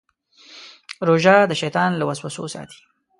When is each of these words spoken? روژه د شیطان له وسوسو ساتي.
روژه 1.07 1.35
د 1.47 1.51
شیطان 1.61 1.89
له 1.95 2.03
وسوسو 2.09 2.43
ساتي. 2.53 2.79